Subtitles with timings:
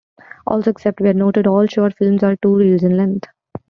[0.47, 3.27] Also, except where noted, all short films are two reels in length.